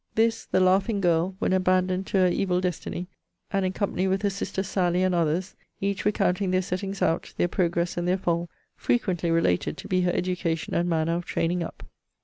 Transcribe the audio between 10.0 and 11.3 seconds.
her education and manner of